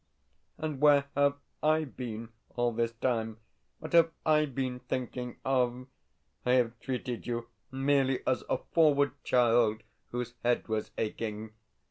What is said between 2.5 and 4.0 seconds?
all this time? What